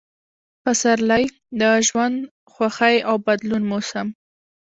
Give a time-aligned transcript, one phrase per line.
[0.63, 1.23] پسرلی–
[1.59, 2.17] د ژوند،
[2.53, 4.07] خوښۍ او بدلون موسم